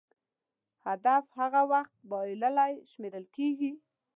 هدف 0.85 1.25
هغه 1.39 1.61
وخت 1.71 1.95
بایللی 2.09 2.73
شمېرل 2.91 3.25
کېږي. 3.35 3.71